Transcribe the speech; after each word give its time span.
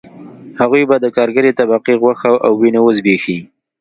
هغوی 0.59 0.83
به 0.89 0.95
د 0.99 1.05
کارګرې 1.17 1.51
طبقې 1.59 1.93
غوښه 2.01 2.29
او 2.45 2.51
وینه 2.61 2.79
وزبېښي 2.83 3.37